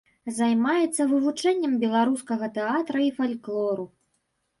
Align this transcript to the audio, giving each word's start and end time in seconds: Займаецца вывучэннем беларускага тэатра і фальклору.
Займаецца 0.35 1.01
вывучэннем 1.11 1.75
беларускага 1.83 2.49
тэатра 2.55 2.99
і 3.09 3.11
фальклору. 3.19 3.85